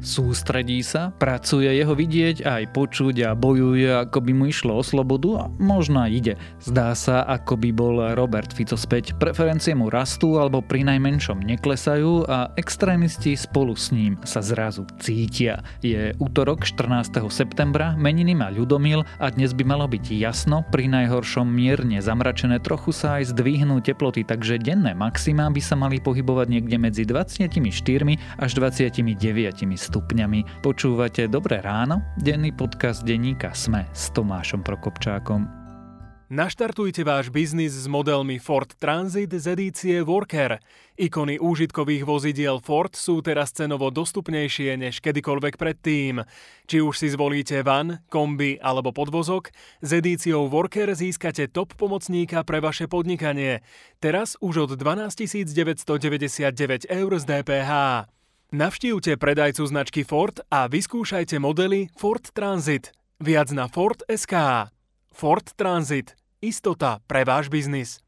[0.00, 5.44] Sústredí sa, pracuje jeho vidieť aj počuť a bojuje, ako by mu išlo o slobodu
[5.44, 6.40] a možno ide.
[6.64, 9.12] Zdá sa, ako by bol Robert Fico späť.
[9.20, 15.60] Preferencie mu rastú alebo pri najmenšom neklesajú a extrémisti spolu s ním sa zrazu cítia.
[15.84, 17.20] Je útorok 14.
[17.28, 22.96] septembra, meniny má Ľudomil a dnes by malo byť jasno, pri najhoršom mierne zamračené trochu
[22.96, 27.52] sa aj zdvihnú teploty, takže denné maximá by sa mali pohybovať niekde medzi 24
[28.40, 29.04] až 29
[29.76, 29.89] stupňami.
[30.60, 31.98] Počúvate Dobré ráno?
[32.14, 35.60] Denný podcast denníka Sme s Tomášom Prokopčákom.
[36.30, 40.62] Naštartujte váš biznis s modelmi Ford Transit z edície Worker.
[40.94, 46.22] Ikony úžitkových vozidiel Ford sú teraz cenovo dostupnejšie než kedykoľvek predtým.
[46.70, 49.50] Či už si zvolíte van, kombi alebo podvozok,
[49.82, 53.66] s edíciou Worker získate top pomocníka pre vaše podnikanie.
[53.98, 57.72] Teraz už od 12 999 eur z DPH.
[58.50, 62.90] Navštívte predajcu značky Ford a vyskúšajte modely Ford Transit.
[63.22, 64.66] Viac na Ford SK.
[65.14, 66.18] Ford Transit.
[66.42, 68.02] Istota pre váš biznis.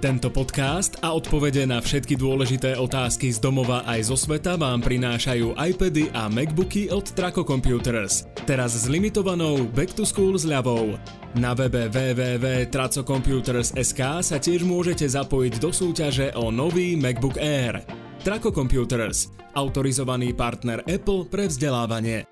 [0.00, 5.60] Tento podcast a odpovede na všetky dôležité otázky z domova aj zo sveta vám prinášajú
[5.60, 8.24] iPady a MacBooky od Traco Computers.
[8.48, 10.96] Teraz s limitovanou Back to School zľavou.
[11.36, 18.05] Na webe www.tracocomputers.sk sa tiež môžete zapojiť do súťaže o nový MacBook Air.
[18.26, 22.26] Traco Computers, autorizovaný partner Apple pre vzdelávanie.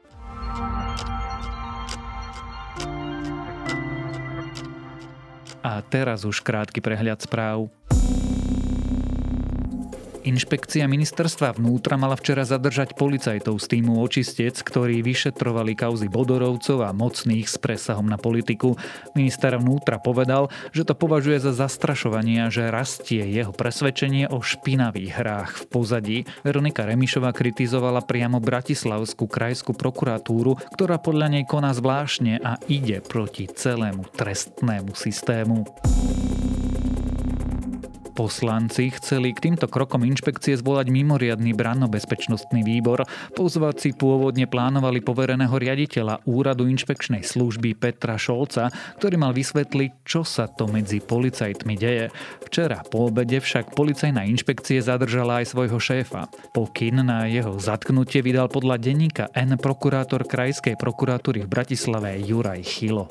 [5.62, 7.70] A teraz už krátky prehľad správ.
[10.24, 16.96] Inšpekcia ministerstva vnútra mala včera zadržať policajtov z týmu Očistec, ktorí vyšetrovali kauzy Bodorovcov a
[16.96, 18.80] mocných s presahom na politiku.
[19.12, 25.12] Minister vnútra povedal, že to považuje za zastrašovanie a že rastie jeho presvedčenie o špinavých
[25.12, 26.18] hrách v pozadí.
[26.40, 33.44] Veronika Remišová kritizovala priamo Bratislavskú krajskú prokuratúru, ktorá podľa nej koná zvláštne a ide proti
[33.44, 35.68] celému trestnému systému.
[38.14, 43.02] Poslanci chceli k týmto krokom inšpekcie zvolať mimoriadný brannobezpečnostný výbor.
[43.34, 48.70] Pozvať si pôvodne plánovali povereného riaditeľa úradu inšpekčnej služby Petra Šolca,
[49.02, 52.14] ktorý mal vysvetliť, čo sa to medzi policajtmi deje.
[52.46, 56.30] Včera po obede však policajná inšpekcie zadržala aj svojho šéfa.
[56.54, 63.10] Pokyn na jeho zatknutie vydal podľa denníka N prokurátor Krajskej prokuratúry v Bratislave Juraj Chilo.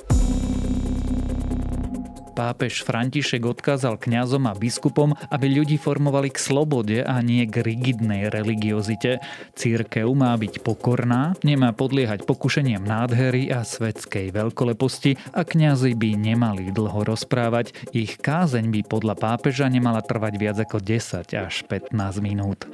[2.33, 8.33] Pápež František odkázal kňazom a biskupom, aby ľudí formovali k slobode a nie k rigidnej
[8.33, 9.21] religiozite.
[9.53, 16.73] Církev má byť pokorná, nemá podliehať pokušeniam nádhery a svetskej veľkoleposti a kňazi by nemali
[16.73, 17.93] dlho rozprávať.
[17.93, 22.65] Ich kázeň by podľa pápeža nemala trvať viac ako 10 až 15 minút.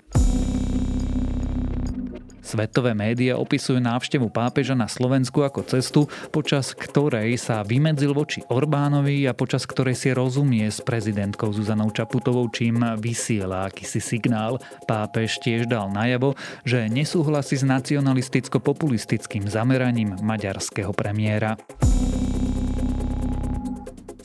[2.49, 9.29] Svetové médiá opisujú návštevu pápeža na Slovensku ako cestu, počas ktorej sa vymedzil voči Orbánovi
[9.29, 14.57] a počas ktorej si rozumie s prezidentkou Zuzanou Čaputovou, čím vysiela akýsi signál.
[14.89, 16.33] Pápež tiež dal najavo,
[16.65, 21.53] že nesúhlasí s nacionalisticko-populistickým zameraním maďarského premiéra.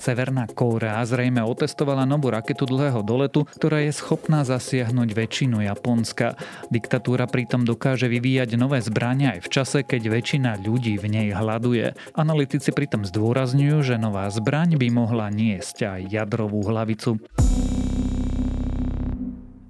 [0.04, 6.37] Severná Kórea zrejme otestovala novú raketu dlhého doletu, ktorá je schopná zasiahnuť väčšinu Japonska.
[6.69, 11.97] Diktatúra pritom dokáže vyvíjať nové zbrania aj v čase, keď väčšina ľudí v nej hľaduje.
[12.20, 17.16] Analytici pritom zdôrazňujú, že nová zbraň by mohla niesť aj jadrovú hlavicu.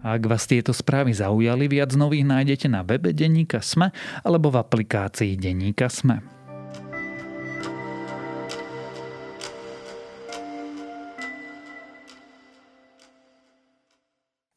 [0.02, 3.94] Ak vás tieto správy zaujali, viac nových nájdete na webe Denníka Sme
[4.26, 6.33] alebo v aplikácii Denníka Sme.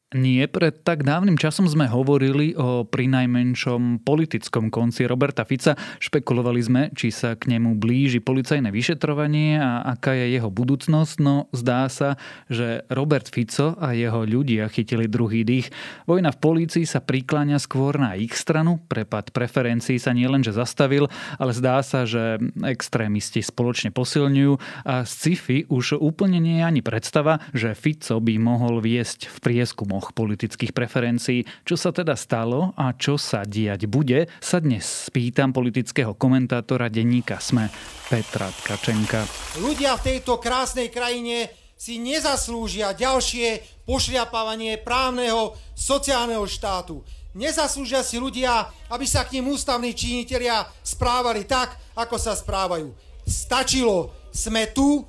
[0.08, 5.76] Nie, pred tak dávnym časom sme hovorili o prinajmenšom politickom konci Roberta Fica.
[6.00, 11.52] Špekulovali sme, či sa k nemu blíži policajné vyšetrovanie a aká je jeho budúcnosť, no
[11.52, 12.16] zdá sa,
[12.48, 15.68] že Robert Fico a jeho ľudia chytili druhý dých.
[16.08, 21.52] Vojna v polícii sa prikláňa skôr na ich stranu, prepad preferencií sa nielenže zastavil, ale
[21.52, 24.56] zdá sa, že extrémisti spoločne posilňujú
[24.88, 29.36] a z sci-fi už úplne nie je ani predstava, že Fico by mohol viesť v
[29.44, 31.42] prieskumu prieskumoch politických preferencií.
[31.66, 37.42] Čo sa teda stalo a čo sa diať bude, sa dnes spýtam politického komentátora denníka
[37.42, 37.66] SME
[38.06, 39.26] Petra Tkačenka.
[39.58, 47.02] Ľudia v tejto krásnej krajine si nezaslúžia ďalšie pošliapávanie právneho sociálneho štátu.
[47.38, 52.90] Nezaslúžia si ľudia, aby sa k ním ústavní činitelia správali tak, ako sa správajú.
[53.22, 55.06] Stačilo, sme tu,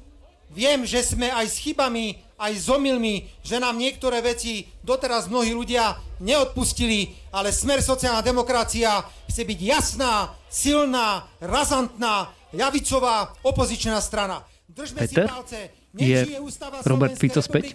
[0.53, 5.51] viem, že sme aj s chybami aj s omylmi, že nám niektoré veci doteraz mnohí
[5.51, 14.41] ľudia neodpustili, ale smer sociálna demokracia chce byť jasná, silná, razantná, ľavicová opozičná strana.
[14.65, 15.27] Držme Peter?
[15.27, 15.59] si palce.
[15.89, 17.73] Nech je žije ústava Robert Fico späť?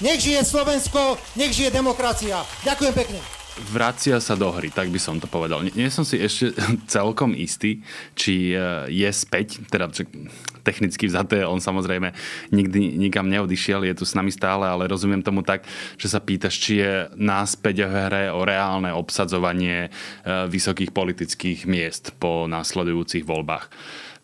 [0.00, 2.40] Nech žije Slovensko, nech žije demokracia.
[2.62, 5.60] Ďakujem pekne vracia sa do hry, tak by som to povedal.
[5.60, 6.56] Nie, nie som si ešte
[6.94, 7.84] celkom istý,
[8.16, 9.92] či e, je späť, teda
[10.64, 12.12] technicky vzaté, on samozrejme
[12.52, 15.64] nikdy nikam neodišiel, je tu s nami stále, ale rozumiem tomu tak,
[15.96, 19.90] že sa pýtaš, či je náspäť v hre o reálne obsadzovanie e,
[20.48, 23.72] vysokých politických miest po následujúcich voľbách.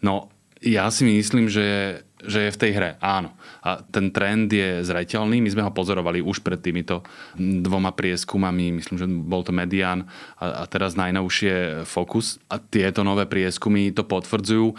[0.05, 0.29] No,
[0.65, 2.91] ja si myslím, že že je v tej hre.
[3.05, 3.37] Áno.
[3.61, 5.45] A ten trend je zreteľný.
[5.45, 7.05] My sme ho pozorovali už pred týmito
[7.37, 8.73] dvoma prieskumami.
[8.73, 10.09] Myslím, že bol to Median
[10.41, 12.41] a, a teraz najnovšie Focus.
[12.49, 14.73] A tieto nové prieskumy to potvrdzujú.
[14.73, 14.75] E,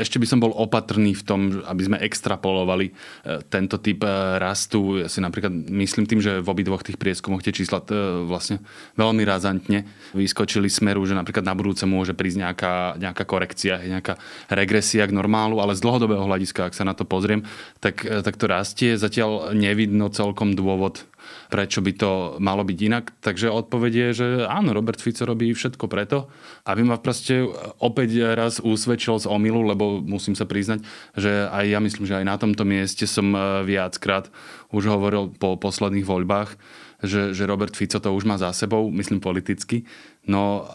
[0.00, 2.92] ešte by som bol opatrný v tom, aby sme extrapolovali e,
[3.52, 4.00] tento typ
[4.40, 5.04] rastu.
[5.04, 7.84] Ja si napríklad myslím tým, že v obidvoch tých prieskumoch tie čísla
[8.24, 8.64] vlastne
[8.96, 9.84] veľmi razantne
[10.16, 14.16] vyskočili smeru, že napríklad na budúce môže prísť nejaká, nejaká korekcia, nejaká
[14.48, 17.42] regresia k normálu, ale z dlhodobého hľadiska ak sa na to pozriem,
[17.82, 18.94] tak, e, tak to rastie.
[18.94, 21.10] Zatiaľ nevidno celkom dôvod,
[21.50, 23.10] prečo by to malo byť inak.
[23.18, 26.30] Takže odpoveď je, že áno, Robert Fico robí všetko preto,
[26.64, 27.42] aby ma proste
[27.82, 30.86] opäť raz usvedčil z omilu, lebo musím sa priznať,
[31.18, 34.30] že aj ja myslím, že aj na tomto mieste som e, viackrát
[34.70, 36.54] už hovoril po posledných voľbách,
[37.02, 39.88] že, že Robert Fico to už má za sebou, myslím politicky.
[40.28, 40.68] No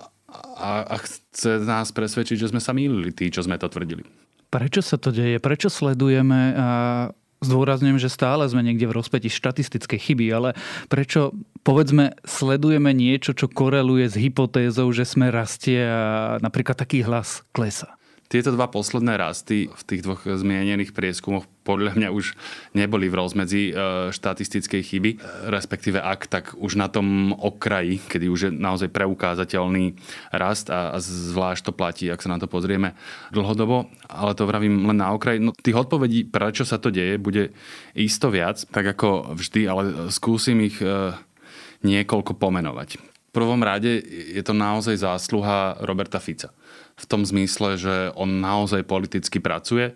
[0.57, 4.03] a, a chce nás presvedčiť, že sme sa mýlili, tí, čo sme to tvrdili.
[4.55, 5.43] Prečo sa to deje?
[5.43, 6.67] Prečo sledujeme a
[7.43, 10.49] zdôrazňujem, že stále sme niekde v rozpeti štatistickej chyby, ale
[10.87, 11.35] prečo,
[11.67, 17.99] povedzme, sledujeme niečo, čo koreluje s hypotézou, že sme rastie a napríklad taký hlas klesa?
[18.25, 22.33] Tieto dva posledné rasty v tých dvoch zmienených prieskumoch podľa mňa už
[22.73, 23.73] neboli v rozmedzi e,
[24.13, 25.11] štatistickej chyby,
[25.49, 29.97] respektíve ak, tak už na tom okraji, kedy už je naozaj preukázateľný
[30.33, 32.93] rast a, zvlášť to platí, ak sa na to pozrieme
[33.29, 35.41] dlhodobo, ale to vravím len na okraji.
[35.41, 37.53] No, tých odpovedí, prečo sa to deje, bude
[37.97, 39.81] isto viac, tak ako vždy, ale
[40.13, 41.13] skúsim ich e,
[41.85, 43.14] niekoľko pomenovať.
[43.35, 46.55] Prvom rade je to naozaj zásluha Roberta Fica
[46.95, 49.91] v tom zmysle, že on naozaj politicky pracuje,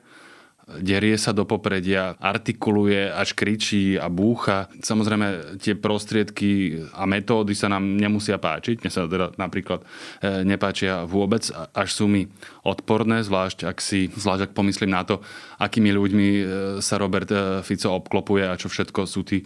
[0.78, 4.70] derie sa do popredia, artikuluje, až kričí a búcha.
[4.78, 8.86] Samozrejme, tie prostriedky a metódy sa nám nemusia páčiť.
[8.86, 12.30] Mne sa teda napríklad e, nepáčia vôbec, až sú mi
[12.62, 15.26] odporné, zvlášť ak si, zvlášť ak pomyslím na to,
[15.58, 16.44] akými ľuďmi e,
[16.86, 19.42] sa Robert e, Fico obklopuje a čo všetko sú tí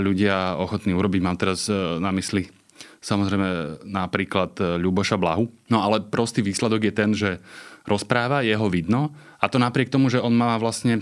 [0.00, 1.20] ľudia ochotní urobiť.
[1.22, 1.70] Mám teraz
[2.00, 2.59] na mysli
[3.00, 5.48] samozrejme napríklad e, Ľuboša Blahu.
[5.72, 7.40] No ale prostý výsledok je ten, že
[7.88, 11.00] rozpráva, jeho vidno a to napriek tomu, že on má vlastne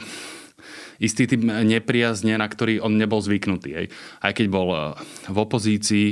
[1.02, 3.70] istý typ nepriazne, na ktorý on nebol zvyknutý.
[3.74, 3.86] Hej.
[4.22, 4.78] Aj keď bol e,
[5.26, 6.08] v opozícii,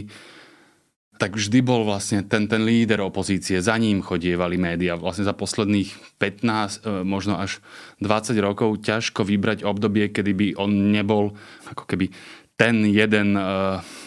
[1.16, 5.00] tak vždy bol vlastne ten, ten líder opozície, za ním chodievali médiá.
[5.00, 7.58] Vlastne za posledných 15, e, možno až
[8.04, 11.32] 20 rokov ťažko vybrať obdobie, kedy by on nebol
[11.72, 12.12] ako keby
[12.56, 13.43] ten jeden e,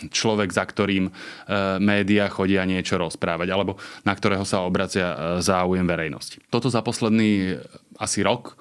[0.09, 1.11] človek, za ktorým e,
[1.77, 5.15] médiá chodia niečo rozprávať, alebo na ktorého sa obracia e,
[5.45, 6.41] záujem verejnosti.
[6.49, 7.61] Toto za posledný
[8.01, 8.57] asi rok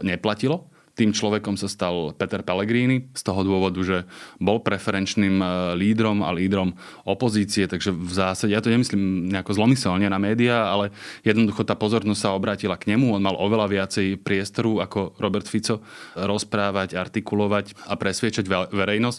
[0.00, 4.08] neplatilo tým človekom sa stal Peter Pellegrini z toho dôvodu, že
[4.40, 5.46] bol preferenčným e,
[5.76, 6.72] lídrom a lídrom
[7.04, 12.16] opozície, takže v zásade, ja to nemyslím nejako zlomyselne na médiá, ale jednoducho tá pozornosť
[12.16, 15.84] sa obrátila k nemu, on mal oveľa viacej priestoru ako Robert Fico
[16.16, 19.18] rozprávať, artikulovať a presviečať verejnosť.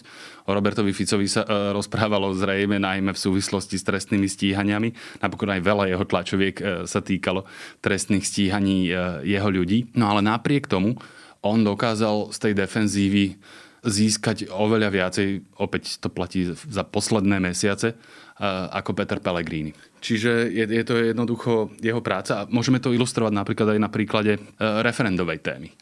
[0.50, 5.22] O Robertovi Ficovi sa e, rozprávalo zrejme najmä v súvislosti s trestnými stíhaniami.
[5.22, 7.46] Napokon aj veľa jeho tlačoviek e, sa týkalo
[7.86, 8.90] trestných stíhaní
[9.28, 9.94] jeho ľudí.
[9.94, 10.98] No ale napriek tomu
[11.41, 13.25] on dokázal z tej defenzívy
[13.88, 15.27] získať oveľa viacej,
[15.62, 17.96] opäť to platí za posledné mesiace,
[18.74, 19.74] ako Peter Pellegrini.
[19.98, 24.38] Čiže je, je to jednoducho jeho práca a môžeme to ilustrovať napríklad aj na príklade
[24.38, 24.39] e,
[24.86, 25.74] referendovej témy.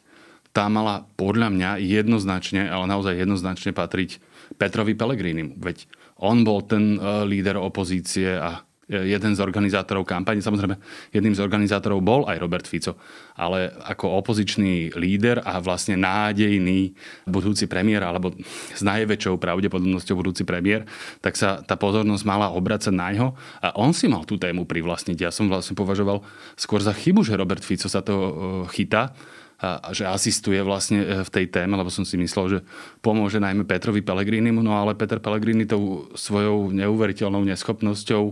[0.56, 4.16] Tá mala podľa mňa jednoznačne, ale naozaj jednoznačne patriť
[4.56, 5.60] Petrovi Pellegrinimu.
[5.60, 5.84] Veď
[6.16, 10.38] on bol ten e, líder opozície a jeden z organizátorov kampane.
[10.38, 10.78] Samozrejme,
[11.10, 12.94] jedným z organizátorov bol aj Robert Fico,
[13.34, 16.94] ale ako opozičný líder a vlastne nádejný
[17.26, 18.30] budúci premiér, alebo
[18.70, 20.86] s najväčšou pravdepodobnosťou budúci premiér,
[21.18, 25.18] tak sa tá pozornosť mala obracať na ňo a on si mal tú tému privlastniť.
[25.18, 26.22] Ja som vlastne považoval
[26.54, 28.30] skôr za chybu, že Robert Fico sa to e,
[28.70, 29.10] chytá,
[29.58, 32.58] a, že asistuje vlastne e, v tej téme, lebo som si myslel, že
[33.02, 38.24] pomôže najmä Petrovi Pellegrinimu, no ale Peter Pellegrini tou svojou neuveriteľnou neschopnosťou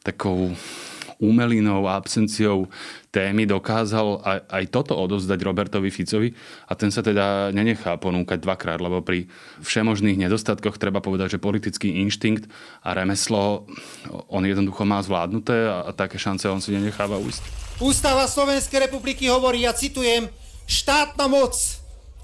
[0.00, 0.52] takou
[1.20, 2.64] umelinou absenciou
[3.12, 6.32] témy dokázal aj, aj toto odovzdať Robertovi Ficovi
[6.64, 9.28] a ten sa teda nenechá ponúkať dvakrát, lebo pri
[9.60, 12.48] všemožných nedostatkoch treba povedať, že politický inštinkt
[12.80, 13.68] a remeslo
[14.32, 17.42] on jednoducho má zvládnuté a, a také šance on si nenecháva ujsť.
[17.84, 20.32] Ústava Slovenskej republiky hovorí, ja citujem,
[20.64, 21.52] štátna moc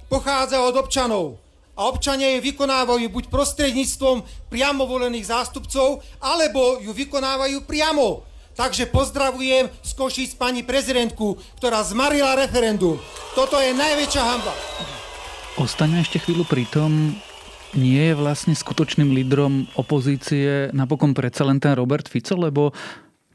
[0.08, 1.45] pochádza od občanov
[1.76, 8.24] a občania ju vykonávajú buď prostredníctvom priamo volených zástupcov, alebo ju vykonávajú priamo.
[8.56, 12.96] Takže pozdravujem z Košíc pani prezidentku, ktorá zmarila referendum.
[13.36, 14.56] Toto je najväčšia hamba.
[15.60, 17.20] Ostaňme ešte chvíľu pri tom,
[17.76, 22.72] nie je vlastne skutočným lídrom opozície napokon predsa len ten Robert Fico, lebo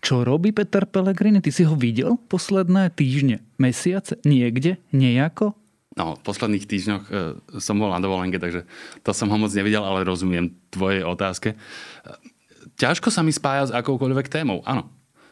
[0.02, 1.46] čo robí Peter Pellegrini?
[1.46, 5.54] Ty si ho videl posledné týždne, mesiace, niekde, nejako?
[5.92, 7.12] No, v posledných týždňoch e,
[7.60, 8.64] som bol na dovolenke, takže
[9.04, 11.54] to som ho moc nevidel, ale rozumiem tvojej otázke.
[11.54, 11.58] E,
[12.80, 14.88] ťažko sa mi spája s akoukoľvek témou, áno.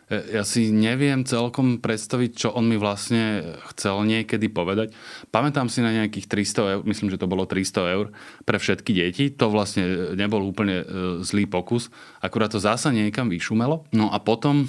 [0.09, 4.91] E, ja si neviem celkom predstaviť, čo on mi vlastne chcel niekedy povedať.
[5.29, 8.11] Pamätám si na nejakých 300 eur, myslím, že to bolo 300 eur
[8.43, 9.29] pre všetky deti.
[9.37, 10.85] To vlastne nebol úplne e,
[11.21, 11.93] zlý pokus.
[12.19, 13.85] Akurát to zasa niekam vyšumelo.
[13.93, 14.65] No a potom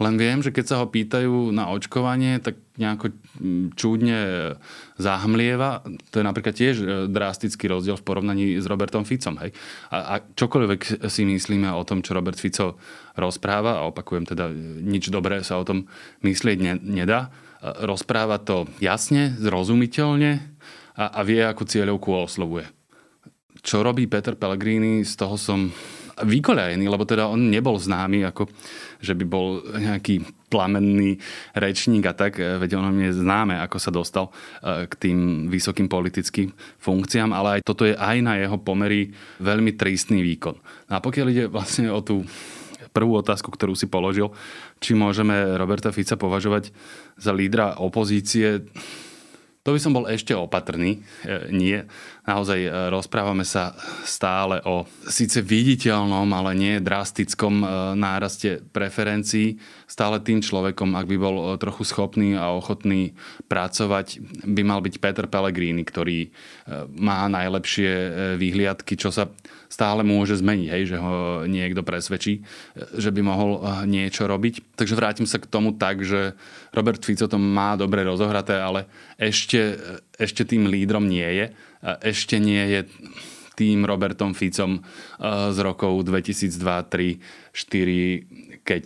[0.00, 4.18] len viem, že keď sa ho pýtajú na očkovanie, tak nejako mm, čúdne
[4.96, 5.84] zahmlieva.
[6.08, 9.36] To je napríklad tiež e, drastický rozdiel v porovnaní s Robertom Ficom.
[9.44, 9.52] Hej?
[9.92, 12.80] A, a čokoľvek si myslíme o tom, čo Robert Fico
[13.12, 14.48] rozpráva, a opakujem teda,
[14.80, 15.84] nič dobré sa o tom
[16.24, 17.28] myslieť ne, nedá,
[17.60, 20.40] e, rozpráva to jasne, zrozumiteľne
[20.96, 22.64] a, a vie, akú cieľovku oslovuje.
[23.60, 25.68] Čo robí Peter Pellegrini, z toho som
[26.24, 28.48] vykoľajený, lebo teda on nebol známy ako
[29.00, 30.22] že by bol nejaký
[30.52, 31.16] plamenný
[31.56, 35.88] rečník a tak, e, veď ono je známe, ako sa dostal e, k tým vysokým
[35.88, 39.10] politickým funkciám, ale aj toto je aj na jeho pomery
[39.40, 40.56] veľmi tristný výkon.
[40.92, 42.22] No a pokiaľ ide vlastne o tú
[42.92, 44.28] prvú otázku, ktorú si položil,
[44.82, 46.74] či môžeme Roberta Fica považovať
[47.16, 48.68] za lídra opozície,
[49.70, 50.98] to by som bol ešte opatrný.
[51.22, 51.78] E, nie.
[52.26, 53.70] Naozaj e, rozprávame sa
[54.02, 59.62] stále o síce viditeľnom, ale nie drastickom e, náraste preferencií.
[59.90, 63.10] Stále tým človekom, ak by bol trochu schopný a ochotný
[63.50, 66.30] pracovať, by mal byť Peter Pellegrini, ktorý
[66.94, 67.90] má najlepšie
[68.38, 69.26] výhliadky, čo sa
[69.66, 72.42] stále môže zmeniť, hej, že ho niekto presvedčí,
[72.94, 74.78] že by mohol niečo robiť.
[74.78, 76.38] Takže vrátim sa k tomu tak, že
[76.70, 78.86] Robert Fico to má dobre rozohraté, ale
[79.18, 79.74] ešte,
[80.22, 81.46] ešte tým lídrom nie je.
[82.02, 82.86] Ešte nie je
[83.58, 84.80] tým Robertom Ficom
[85.20, 86.56] z rokov 2002,
[86.88, 87.20] 3,
[87.52, 88.84] 4, keď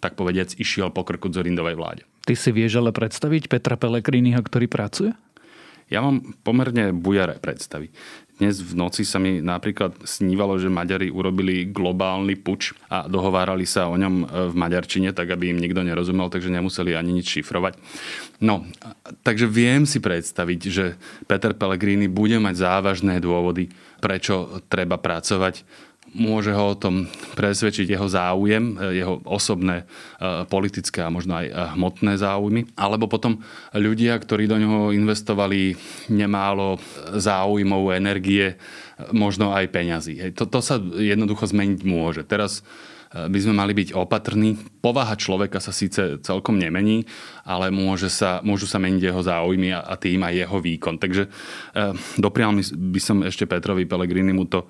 [0.00, 2.02] tak povediac išiel po krku Zorindovej vláde.
[2.24, 5.12] Ty si vieš ale predstaviť Petra Pellegriniho, ktorý pracuje?
[5.92, 7.92] Ja mám pomerne bujaré predstavy.
[8.40, 13.92] Dnes v noci sa mi napríklad snívalo, že Maďari urobili globálny puč a dohovárali sa
[13.92, 17.76] o ňom e, v maďarčine, tak aby im nikto nerozumel, takže nemuseli ani nič šifrovať.
[18.40, 18.64] No,
[19.20, 20.96] takže viem si predstaviť, že
[21.28, 23.68] Peter Pellegrini bude mať závažné dôvody,
[24.00, 25.62] prečo treba pracovať
[26.12, 29.84] môže ho o tom presvedčiť jeho záujem, e, jeho osobné,
[30.20, 32.68] e, politické a možno aj e, hmotné záujmy.
[32.76, 33.40] Alebo potom
[33.72, 35.72] ľudia, ktorí do neho investovali
[36.12, 36.76] nemálo
[37.16, 38.60] záujmov, energie,
[39.10, 40.36] možno aj peňazí.
[40.36, 42.22] To, to sa jednoducho zmeniť môže.
[42.28, 42.60] Teraz
[43.12, 44.56] by sme mali byť opatrní.
[44.80, 47.04] Povaha človeka sa síce celkom nemení,
[47.44, 50.96] ale môže sa, môžu sa meniť jeho záujmy a, a tým aj jeho výkon.
[50.96, 54.64] Takže eh, doprial by som ešte Petrovi Pellegrinimu to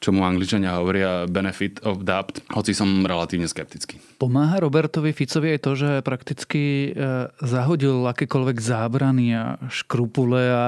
[0.00, 4.00] čo mu angličania hovoria benefit of doubt, hoci som relatívne skeptický.
[4.16, 10.64] Pomáha Robertovi Ficovi aj to, že prakticky e, zahodil akékoľvek zábrany a škrupule a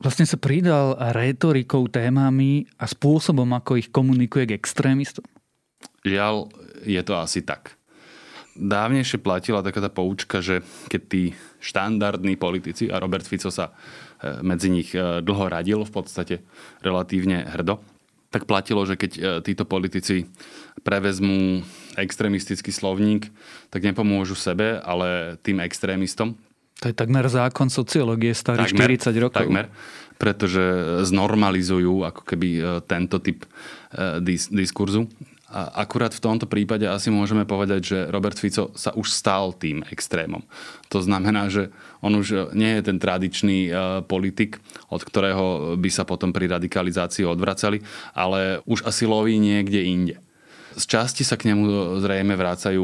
[0.00, 5.28] vlastne sa pridal retorikou, témami a spôsobom, ako ich komunikuje k extrémistom?
[6.00, 6.48] Žiaľ,
[6.88, 7.76] je to asi tak.
[8.56, 11.22] Dávnejšie platila taká tá poučka, že keď tí
[11.60, 13.76] štandardní politici, a Robert Fico sa
[14.24, 16.40] e, medzi nich e, dlho radil, v podstate
[16.80, 17.93] relatívne hrdo,
[18.34, 20.26] tak platilo, že keď e, títo politici
[20.82, 21.62] prevezmú
[21.94, 23.30] extrémistický slovník,
[23.70, 26.34] tak nepomôžu sebe, ale tým extrémistom.
[26.82, 29.38] To je takmer zákon sociológie starý takmer, 40 rokov.
[29.46, 29.70] Takmer,
[30.18, 30.62] pretože
[31.06, 35.06] znormalizujú ako keby e, tento typ e, dis- diskurzu.
[35.54, 39.86] A akurát v tomto prípade asi môžeme povedať, že Robert Fico sa už stal tým
[39.86, 40.42] extrémom.
[40.90, 41.70] To znamená, že
[42.02, 44.58] on už nie je ten tradičný e, politik,
[44.90, 47.86] od ktorého by sa potom pri radikalizácii odvracali,
[48.18, 50.18] ale už asi loví niekde inde.
[50.74, 52.82] Z časti sa k nemu zrejme vrácajú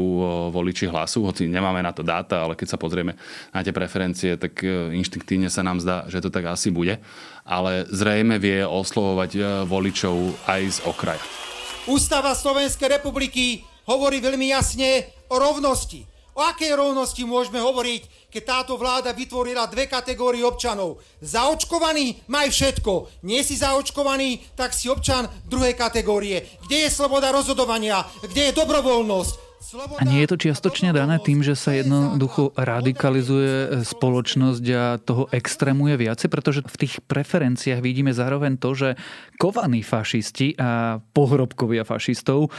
[0.55, 3.19] voliči hlasu, hoci nemáme na to dáta, ale keď sa pozrieme
[3.51, 4.63] na tie preferencie, tak
[4.95, 7.03] inštinktívne sa nám zdá, že to tak asi bude.
[7.43, 10.15] Ale zrejme vie oslovovať voličov
[10.47, 11.50] aj z okraja.
[11.89, 16.05] Ústava Slovenskej republiky hovorí veľmi jasne, o rovnosti.
[16.37, 21.01] O akej rovnosti môžeme hovoriť, keď táto vláda vytvorila dve kategórie občanov?
[21.25, 23.25] Zaočkovaný maj všetko.
[23.25, 26.45] Nie si zaočkovaný, tak si občan druhej kategórie.
[26.63, 28.05] Kde je sloboda rozhodovania?
[28.23, 29.50] Kde je dobrovoľnosť?
[29.97, 36.01] A nie je to čiastočne dané tým, že sa jednoducho radikalizuje spoločnosť a toho extrémuje
[36.01, 38.89] viacej, pretože v tých preferenciách vidíme zároveň to, že
[39.37, 42.49] kovaní fašisti a pohrobkovia fašistov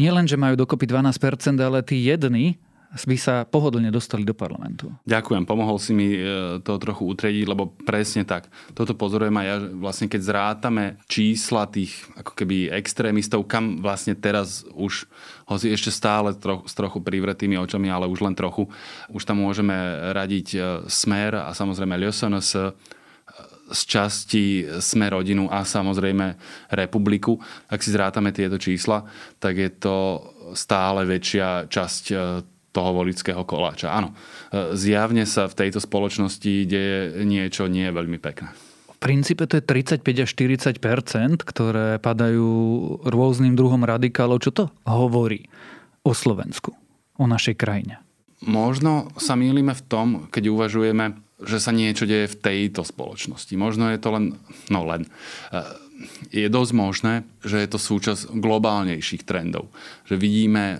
[0.00, 2.60] nie len, že majú dokopy 12%, ale tí jedni
[2.92, 4.92] by sa pohodlne dostali do parlamentu.
[5.08, 8.52] Ďakujem, pomohol si mi e, to trochu utrediť, lebo presne tak.
[8.76, 14.68] Toto pozorujem aj ja, vlastne keď zrátame čísla tých ako keby extrémistov, kam vlastne teraz
[14.76, 15.08] už,
[15.54, 18.68] hoci ešte stále trochu, s trochu privretými očami, ale už len trochu,
[19.12, 19.74] už tam môžeme
[20.12, 22.62] radiť e, Smer a samozrejme LSNS, e,
[23.72, 24.44] z časti
[24.84, 26.36] Sme rodinu a samozrejme
[26.76, 27.40] Republiku.
[27.72, 29.00] Ak si zrátame tieto čísla,
[29.40, 29.96] tak je to
[30.52, 32.04] stále väčšia časť
[32.72, 33.92] toho volického koláča.
[33.92, 34.16] Áno,
[34.50, 38.71] e, zjavne sa v tejto spoločnosti deje niečo nie veľmi pekné.
[39.02, 42.50] Princípe to je 35 až 40% ktoré padajú
[43.02, 44.38] rôznym druhom radikálov.
[44.38, 45.50] Čo to hovorí
[46.06, 46.70] o Slovensku,
[47.18, 47.98] o našej krajine?
[48.46, 53.54] Možno sa mýlime v tom, keď uvažujeme, že sa niečo deje v tejto spoločnosti.
[53.58, 54.24] Možno je to len,
[54.70, 55.06] no len,
[55.50, 55.60] e,
[56.30, 59.70] je dosť možné, že je to súčasť globálnejších trendov.
[60.06, 60.78] Že vidíme e,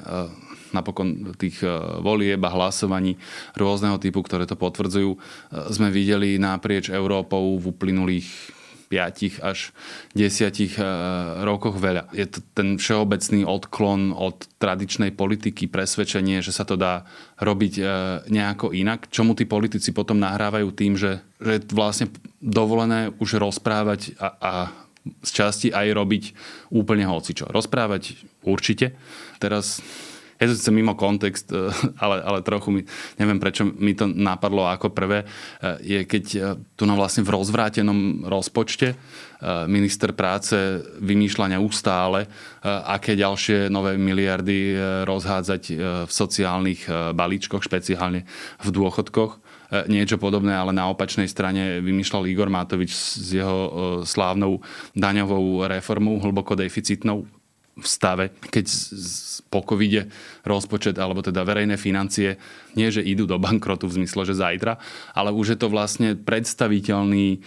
[0.73, 1.69] napokon tých e,
[2.00, 3.17] volieb a hlasovaní
[3.57, 5.19] rôzneho typu, ktoré to potvrdzujú, e,
[5.73, 8.29] sme videli naprieč Európou v uplynulých
[8.93, 9.73] 5 až
[10.12, 10.85] 10 e,
[11.45, 12.12] rokoch veľa.
[12.12, 17.09] Je to ten všeobecný odklon od tradičnej politiky, presvedčenie, že sa to dá
[17.41, 17.75] robiť
[18.29, 22.12] nejako inak, čomu tí politici potom nahrávajú tým, že, že je vlastne
[22.45, 24.52] dovolené už rozprávať a, a
[25.02, 26.25] z časti aj robiť
[26.71, 27.50] úplne hocičo.
[27.50, 28.95] Rozprávať určite.
[29.43, 29.83] Teraz
[30.49, 31.71] to sice mimo kontext, e,
[32.05, 32.81] ale, ale trochu mi,
[33.21, 35.27] neviem prečo mi to napadlo ako prvé, e,
[35.83, 36.39] je keď e,
[36.75, 38.95] tu na vlastne v rozvrátenom rozpočte
[39.67, 40.55] minister práce
[41.03, 42.31] vymýšľa neustále,
[42.63, 45.62] aké ďalšie nové miliardy rozhádzať
[46.07, 48.23] v sociálnych balíčkoch, špeciálne
[48.62, 49.43] v dôchodkoch.
[49.90, 53.59] Niečo podobné, ale na opačnej strane vymýšľal Igor Matovič s jeho
[54.07, 54.62] slávnou
[54.95, 57.27] daňovou reformou, hlboko deficitnou
[57.73, 58.69] v stave, keď
[59.49, 60.13] po covide
[60.45, 62.37] rozpočet alebo teda verejné financie
[62.77, 64.77] nie, že idú do bankrotu v zmysle, že zajtra,
[65.13, 67.39] ale už je to vlastne predstaviteľný e,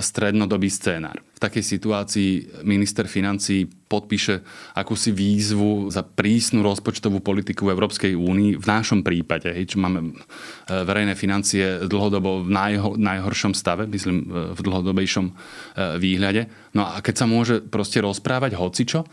[0.00, 1.20] strednodobý scénár.
[1.36, 2.30] V takej situácii
[2.64, 4.40] minister financí podpíše
[4.72, 8.56] akúsi výzvu za prísnu rozpočtovú politiku v Európskej únii.
[8.56, 10.12] V našom prípade, hej, čo máme e,
[10.72, 15.26] verejné financie dlhodobo v najho, najhoršom stave, myslím e, v dlhodobejšom
[16.00, 16.48] výhľade.
[16.72, 19.04] No a keď sa môže proste rozprávať hocičo,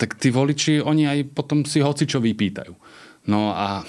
[0.00, 2.72] tak tí voliči, oni aj potom si hoci čo vypýtajú.
[3.28, 3.84] No a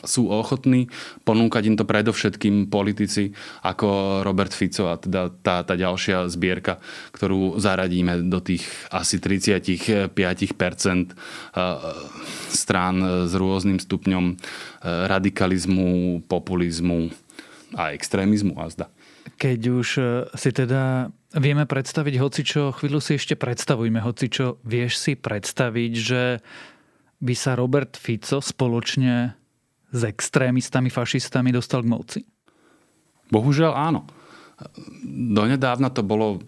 [0.00, 0.88] sú ochotní
[1.28, 6.80] ponúkať im to predovšetkým politici ako Robert Fico a teda tá, tá ďalšia zbierka,
[7.12, 10.16] ktorú zaradíme do tých asi 35%
[12.48, 12.96] strán
[13.28, 14.40] s rôznym stupňom
[14.84, 17.12] radikalizmu, populizmu
[17.76, 18.86] a extrémizmu a zda.
[19.36, 19.88] Keď už
[20.32, 24.58] si teda Vieme predstaviť hocičo, chvíľu si ešte predstavujme hocičo.
[24.66, 26.22] Vieš si predstaviť, že
[27.22, 29.38] by sa Robert Fico spoločne
[29.94, 32.20] s extrémistami, fašistami dostal k moci?
[33.30, 34.10] Bohužiaľ áno.
[35.06, 36.42] Donedávna to bolo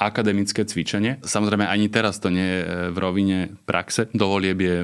[0.00, 1.22] akademické cvičenie.
[1.22, 4.10] Samozrejme ani teraz to nie je v rovine praxe.
[4.10, 4.76] Do volieb je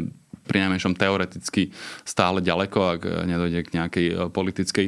[0.47, 1.75] pri najmenšom teoreticky
[2.07, 4.87] stále ďaleko, ak nedojde k nejakej e, politickej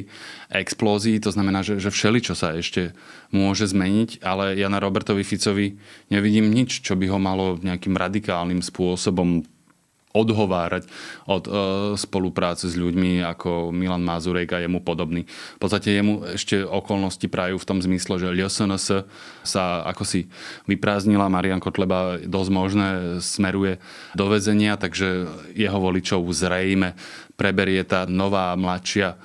[0.49, 1.19] explózii.
[1.21, 2.95] To znamená, že, že všeli, čo sa ešte
[3.29, 5.77] môže zmeniť, ale ja na Robertovi Ficovi
[6.09, 9.43] nevidím nič, čo by ho malo nejakým radikálnym spôsobom
[10.19, 10.83] odhovárať
[11.25, 11.51] od e,
[11.95, 15.23] spolupráce s ľuďmi ako Milan Mazurek a jemu podobný.
[15.55, 19.07] V podstate jemu ešte okolnosti prajú v tom zmysle, že LSNS
[19.47, 20.27] sa ako si
[20.67, 22.87] vyprázdnila, Marian Kotleba dosť možné
[23.23, 23.79] smeruje
[24.13, 26.93] do väzenia, takže jeho voličov zrejme
[27.39, 29.17] preberie tá nová, mladšia e,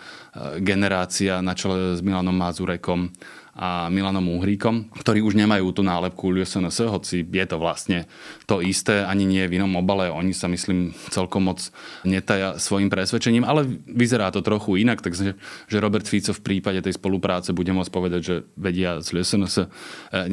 [0.63, 3.11] generácia na čele s Milanom Mazurekom
[3.55, 8.11] a Milanom Uhríkom, ktorí už nemajú tú nálepku LSNS, hoci je to vlastne
[8.51, 10.11] to isté, ani nie v inom obale.
[10.11, 11.71] Oni sa, myslím, celkom moc
[12.03, 15.39] netaja svojim presvedčením, ale vyzerá to trochu inak, takže
[15.71, 19.67] že Robert Fico v prípade tej spolupráce bude môcť povedať, že vedia z LSNS e,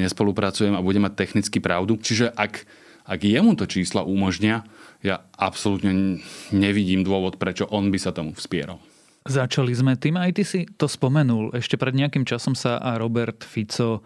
[0.01, 2.01] nespolupracujem a bude mať technicky pravdu.
[2.01, 2.65] Čiže ak,
[3.05, 4.65] ak jemu to čísla umožnia,
[5.05, 8.81] ja absolútne nevidím dôvod, prečo on by sa tomu vspieral.
[9.21, 11.53] Začali sme tým, aj ty si to spomenul.
[11.53, 14.01] Ešte pred nejakým časom sa a Robert Fico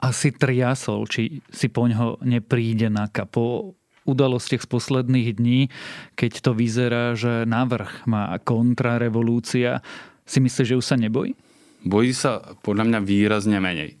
[0.00, 3.76] asi triasol, či si po ňo nepríde na kapo
[4.08, 5.60] udalostiach z posledných dní,
[6.16, 9.84] keď to vyzerá, že navrh má kontrarevolúcia,
[10.24, 11.36] si myslíš, že už sa nebojí?
[11.84, 14.00] Bojí sa podľa mňa výrazne menej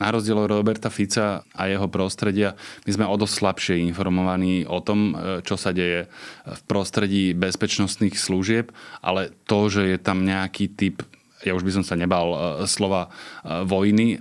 [0.00, 2.56] na rozdiel od Roberta Fica a jeho prostredia,
[2.88, 6.08] my sme o dosť slabšie informovaní o tom, e, čo sa deje
[6.48, 8.72] v prostredí bezpečnostných služieb,
[9.04, 11.04] ale to, že je tam nejaký typ,
[11.44, 13.12] ja už by som sa nebal e, slova
[13.44, 14.16] e, vojny,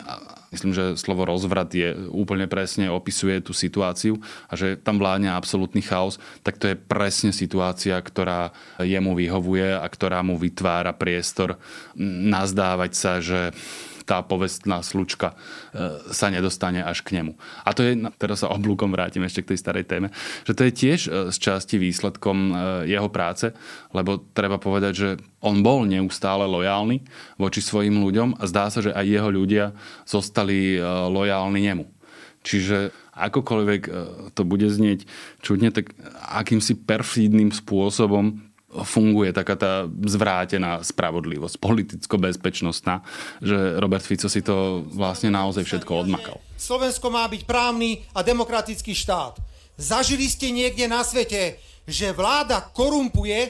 [0.49, 4.17] Myslím, že slovo rozvrat je úplne presne opisuje tú situáciu
[4.49, 8.49] a že tam vládne absolútny chaos, tak to je presne situácia, ktorá
[8.81, 11.61] jemu vyhovuje a ktorá mu vytvára priestor
[12.01, 13.53] nazdávať sa, že
[14.09, 15.37] tá povestná slučka
[15.69, 17.37] e, sa nedostane až k nemu.
[17.61, 20.09] A to je, teraz sa oblúkom vrátim ešte k tej starej téme,
[20.49, 22.53] že to je tiež e, z časti výsledkom e,
[22.89, 23.53] jeho práce,
[23.93, 25.09] lebo treba povedať, že
[25.45, 27.05] on bol neustále lojálny
[27.37, 29.77] voči svojim ľuďom a zdá sa, že aj jeho ľudia
[30.09, 31.85] zostali lojálni nemu.
[32.43, 33.81] Čiže akokoľvek
[34.35, 35.07] to bude znieť
[35.43, 35.95] čudne, tak
[36.27, 43.01] akýmsi perfídnym spôsobom funguje taká tá zvrátená spravodlivosť, politicko-bezpečnostná,
[43.41, 46.37] že Robert Fico si to vlastne naozaj všetko odmakal.
[46.53, 49.41] Slovensko má byť právny a demokratický štát.
[49.79, 51.57] Zažili ste niekde na svete,
[51.89, 53.49] že vláda korumpuje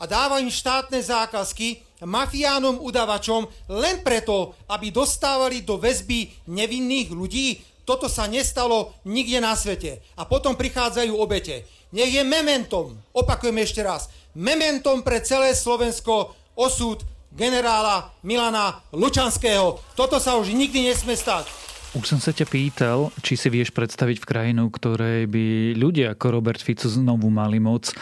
[0.00, 7.62] a dáva im štátne zákazky mafiánom, udavačom len preto, aby dostávali do väzby nevinných ľudí.
[7.86, 10.02] Toto sa nestalo nikde na svete.
[10.18, 11.66] A potom prichádzajú obete.
[11.92, 19.80] Nech je mementom, opakujem ešte raz, mementom pre celé Slovensko osud generála Milana Lučanského.
[19.96, 21.48] Toto sa už nikdy nesme stať.
[21.92, 26.40] Už som sa ťa pýtal, či si vieš predstaviť v krajinu, ktorej by ľudia ako
[26.40, 27.92] Robert Fico znovu mali moc.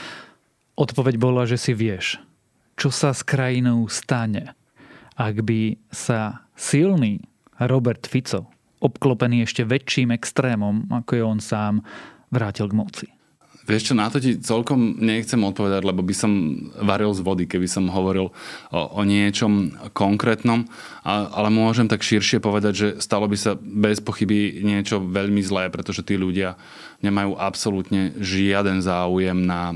[0.78, 2.22] Odpoveď bola, že si vieš.
[2.78, 4.54] Čo sa s krajinou stane,
[5.18, 7.26] ak by sa silný
[7.58, 8.46] Robert Fico,
[8.78, 11.82] obklopený ešte väčším extrémom, ako je on sám,
[12.30, 13.06] vrátil k moci?
[13.70, 17.70] Vieš čo, na to ti celkom nechcem odpovedať, lebo by som varil z vody, keby
[17.70, 18.34] som hovoril
[18.74, 20.66] o, o niečom konkrétnom,
[21.06, 25.70] a, ale môžem tak širšie povedať, že stalo by sa bez pochyby niečo veľmi zlé,
[25.70, 26.58] pretože tí ľudia
[26.98, 29.70] nemajú absolútne žiaden záujem na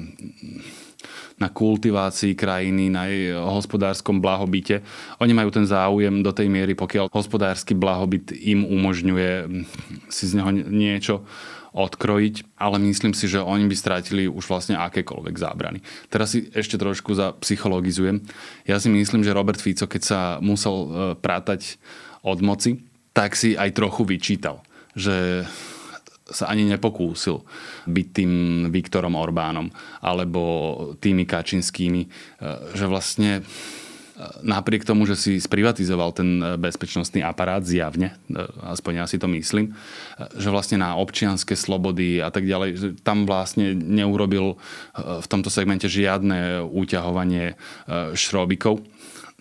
[1.35, 4.87] na kultivácii krajiny, na jej hospodárskom blahobite.
[5.19, 9.31] Oni majú ten záujem do tej miery, pokiaľ hospodársky blahobyt im umožňuje
[10.07, 11.27] si z neho niečo
[11.75, 15.83] odkrojiť, ale myslím si, že oni by strátili už vlastne akékoľvek zábrany.
[16.07, 18.23] Teraz si ešte trošku zapsychologizujem.
[18.63, 21.83] Ja si myslím, že Robert Fico, keď sa musel e, prátať
[22.23, 22.79] od moci,
[23.11, 24.63] tak si aj trochu vyčítal,
[24.95, 25.43] že
[26.25, 27.45] sa ani nepokúsil
[27.85, 28.33] byť tým
[28.73, 29.69] Viktorom Orbánom
[30.01, 30.43] alebo
[31.03, 32.09] tými Kačinskými, e,
[32.73, 33.43] že vlastne
[34.47, 39.27] napriek tomu, že si sprivatizoval ten e, bezpečnostný aparát zjavne, e, aspoň ja si to
[39.27, 39.73] myslím, e,
[40.39, 44.55] že vlastne na občianske slobody a tak ďalej, tam vlastne neurobil
[44.95, 47.59] v tomto segmente žiadne úťahovanie
[48.15, 48.87] šrobikov.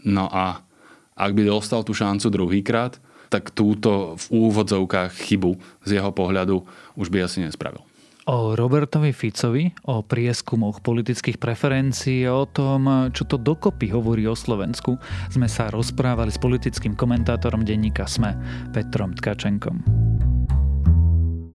[0.03, 0.65] No a
[1.13, 2.97] ak by dostal tú šancu druhýkrát,
[3.29, 6.65] tak túto v úvodzovkách chybu z jeho pohľadu
[6.97, 7.81] už by asi nespravil.
[8.23, 14.31] O Robertovi Ficovi, o prieskumoch politických preferencií a o tom, čo to dokopy hovorí o
[14.31, 14.95] Slovensku,
[15.27, 18.39] sme sa rozprávali s politickým komentátorom denníka SME,
[18.71, 19.83] Petrom Tkačenkom.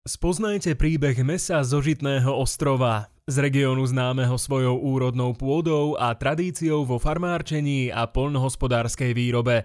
[0.04, 7.00] Spoznajte príbeh mesa zo Žitného ostrova, z regiónu známeho svojou úrodnou pôdou a tradíciou vo
[7.00, 9.64] farmárčení a polnohospodárskej výrobe.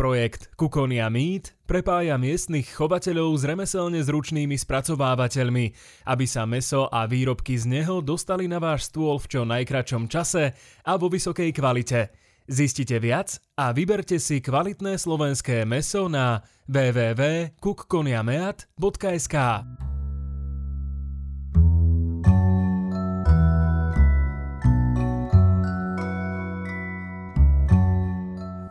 [0.00, 5.76] Projekt Kukonia Meat prepája miestnych chovateľov s remeselne zručnými spracovávateľmi,
[6.08, 10.56] aby sa meso a výrobky z neho dostali na váš stôl v čo najkračom čase
[10.88, 12.16] a vo vysokej kvalite.
[12.48, 19.36] Zistite viac a vyberte si kvalitné slovenské meso na www.kukkoniameat.sk.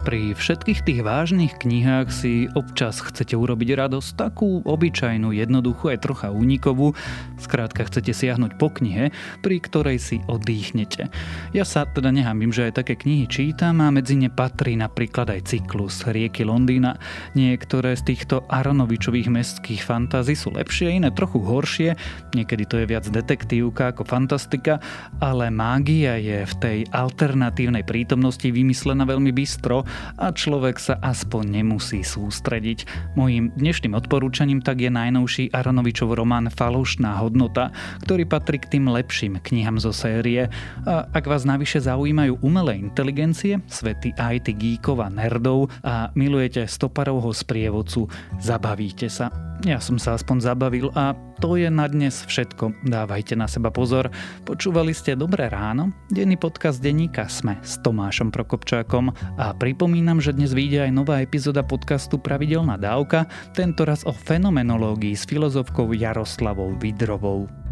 [0.09, 6.33] Pri všetkých tých vážnych knihách si občas chcete urobiť radosť, takú obyčajnú, jednoduchú, aj trocha
[6.33, 6.97] únikovú.
[7.37, 9.13] Skrátka chcete siahnuť po knihe,
[9.45, 11.13] pri ktorej si oddychnete.
[11.53, 15.45] Ja sa teda nehambím, že aj také knihy čítam a medzi ne patrí napríklad aj
[15.45, 16.97] cyklus Rieky Londýna.
[17.37, 21.93] Niektoré z týchto Aronovičových mestských fantází sú lepšie, iné trochu horšie,
[22.33, 24.81] niekedy to je viac detektívka ako fantastika,
[25.21, 29.85] ale mágia je v tej alternatívnej prítomnosti vymyslená veľmi bystro
[30.17, 32.85] a človek sa aspoň nemusí sústrediť.
[33.15, 37.71] Mojím dnešným odporúčaním tak je najnovší Aronovičov román Falošná hodnota,
[38.03, 40.49] ktorý patrí k tým lepším knihám zo série.
[40.83, 47.31] A ak vás navyše zaujímajú umelé inteligencie, svety IT geekov a nerdov a milujete stoparovho
[47.31, 48.09] sprievodcu,
[48.41, 49.29] zabavíte sa.
[49.67, 52.83] Ja som sa aspoň zabavil a to je na dnes všetko.
[52.83, 54.11] Dávajte na seba pozor.
[54.43, 60.51] Počúvali ste Dobré ráno, denný podcast denníka Sme s Tomášom Prokopčákom a pripomínam, že dnes
[60.51, 67.68] vyjde aj nová epizóda podcastu Pravidelná dávka, tento raz o fenomenológii s filozofkou Jaroslavou Vidrovou.